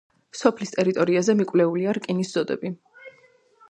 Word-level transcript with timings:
სოფელის 0.37 0.71
ტერიტორიაზე 0.77 1.37
მიკვლეულია 1.43 1.97
რკინის 2.01 2.37
ზოდები. 2.39 2.77